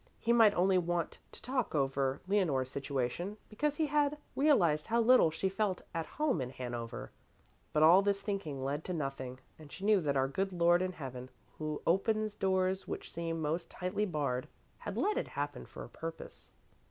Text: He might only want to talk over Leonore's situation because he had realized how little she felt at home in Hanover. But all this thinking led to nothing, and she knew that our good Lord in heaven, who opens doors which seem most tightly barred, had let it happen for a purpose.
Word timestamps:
He 0.17 0.33
might 0.33 0.55
only 0.55 0.79
want 0.79 1.19
to 1.31 1.43
talk 1.43 1.75
over 1.75 2.21
Leonore's 2.27 2.71
situation 2.71 3.37
because 3.51 3.75
he 3.75 3.85
had 3.85 4.17
realized 4.35 4.87
how 4.87 4.99
little 4.99 5.29
she 5.29 5.47
felt 5.47 5.83
at 5.93 6.07
home 6.17 6.41
in 6.41 6.49
Hanover. 6.49 7.11
But 7.71 7.83
all 7.83 8.01
this 8.01 8.23
thinking 8.23 8.63
led 8.63 8.83
to 8.85 8.93
nothing, 8.93 9.37
and 9.59 9.71
she 9.71 9.85
knew 9.85 10.01
that 10.01 10.17
our 10.17 10.27
good 10.27 10.51
Lord 10.53 10.81
in 10.81 10.93
heaven, 10.93 11.29
who 11.59 11.83
opens 11.85 12.33
doors 12.33 12.87
which 12.87 13.13
seem 13.13 13.43
most 13.43 13.69
tightly 13.69 14.07
barred, 14.07 14.47
had 14.79 14.97
let 14.97 15.17
it 15.17 15.27
happen 15.27 15.67
for 15.67 15.83
a 15.83 15.89
purpose. 15.89 16.49